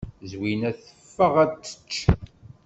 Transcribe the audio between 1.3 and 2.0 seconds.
ad tečč.